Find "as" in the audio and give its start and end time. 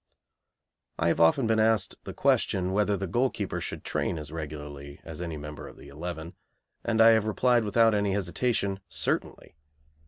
4.17-4.31, 5.03-5.21